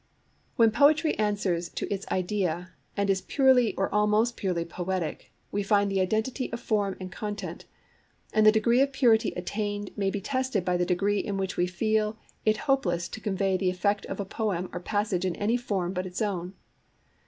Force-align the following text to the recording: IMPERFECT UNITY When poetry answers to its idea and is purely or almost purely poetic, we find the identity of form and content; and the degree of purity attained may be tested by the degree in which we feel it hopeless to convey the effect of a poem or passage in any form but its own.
IMPERFECT 0.57 0.57
UNITY 0.57 0.57
When 0.57 0.71
poetry 0.71 1.19
answers 1.19 1.69
to 1.69 1.93
its 1.93 2.07
idea 2.07 2.71
and 2.97 3.07
is 3.07 3.21
purely 3.21 3.75
or 3.75 3.93
almost 3.93 4.35
purely 4.35 4.65
poetic, 4.65 5.31
we 5.51 5.61
find 5.61 5.91
the 5.91 6.01
identity 6.01 6.51
of 6.51 6.59
form 6.59 6.97
and 6.99 7.11
content; 7.11 7.65
and 8.33 8.43
the 8.43 8.51
degree 8.51 8.81
of 8.81 8.91
purity 8.93 9.29
attained 9.35 9.91
may 9.95 10.09
be 10.09 10.19
tested 10.19 10.65
by 10.65 10.75
the 10.75 10.87
degree 10.87 11.19
in 11.19 11.37
which 11.37 11.55
we 11.55 11.67
feel 11.67 12.17
it 12.47 12.57
hopeless 12.65 13.07
to 13.09 13.21
convey 13.21 13.57
the 13.57 13.69
effect 13.69 14.07
of 14.07 14.19
a 14.19 14.25
poem 14.25 14.71
or 14.73 14.79
passage 14.79 15.23
in 15.23 15.35
any 15.35 15.55
form 15.55 15.93
but 15.93 16.07
its 16.07 16.19
own. 16.23 16.55